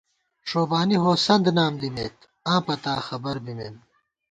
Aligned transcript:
ݭوبانی 0.49 0.97
ہوسند 1.03 1.45
نام 1.57 1.73
دِمېت، 1.81 2.17
آں 2.51 2.61
پتا 2.65 2.93
خبر 3.07 3.35
بِمېم 3.43 3.75